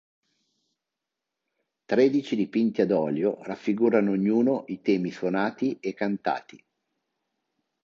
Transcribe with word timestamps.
Tredici 1.85 2.35
dipinti 2.35 2.81
ad 2.81 2.89
olio 2.89 3.37
raffigurano 3.43 4.09
ognuno 4.13 4.63
i 4.69 4.81
temi 4.81 5.11
suonati 5.11 5.77
e 5.79 5.93
cantati. 5.93 6.65